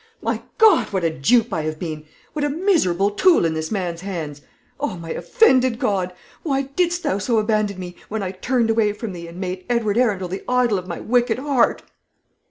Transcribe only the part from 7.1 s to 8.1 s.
so abandon me,